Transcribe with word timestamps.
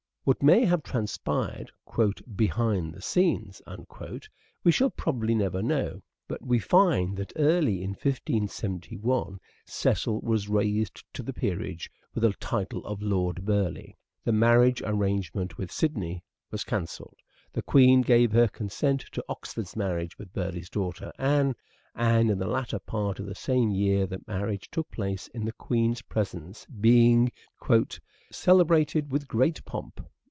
What 0.23 0.43
may 0.43 0.65
have 0.65 0.83
transpired" 0.83 1.71
behind 2.35 2.93
the 2.93 3.01
scenes" 3.01 3.59
we 4.63 4.71
shall 4.71 4.91
probably 4.91 5.33
never 5.33 5.63
know; 5.63 6.03
but 6.27 6.43
we 6.45 6.59
find 6.59 7.17
that 7.17 7.33
early 7.37 7.81
in 7.81 7.89
1571 7.95 9.39
Cecil 9.65 10.21
was 10.21 10.47
raised 10.47 11.03
to 11.15 11.23
the 11.23 11.33
peerage 11.33 11.89
with 12.13 12.21
the 12.21 12.33
title 12.33 12.85
of 12.85 13.01
Lord 13.01 13.43
Burleigh, 13.47 13.93
the 14.23 14.31
marriage 14.31 14.83
arrangement 14.85 15.57
with 15.57 15.71
Sidney 15.71 16.23
was 16.51 16.63
cancelled, 16.63 17.17
the 17.51 17.63
Queen 17.63 18.01
gave 18.03 18.31
her 18.31 18.47
consent 18.47 19.01
to 19.13 19.25
Oxford's 19.27 19.75
marriage 19.75 20.19
with 20.19 20.31
Burleigh's 20.33 20.69
daughter 20.69 21.11
Anne, 21.17 21.55
and 21.95 22.29
in 22.31 22.37
the 22.37 22.47
latter 22.47 22.79
part 22.79 23.19
of 23.19 23.25
the 23.25 23.35
same 23.35 23.71
year 23.71 24.05
the 24.05 24.21
marriage 24.27 24.69
took 24.71 24.89
place 24.91 25.27
in 25.29 25.43
the 25.45 25.51
Queen's 25.51 26.03
presence, 26.03 26.67
being" 26.67 27.29
celebrated 28.31 29.11
with 29.11 29.27
great 29.27 29.65
pomp 29.65 29.99